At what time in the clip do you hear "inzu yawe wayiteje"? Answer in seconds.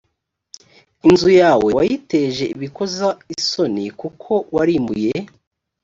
1.07-2.43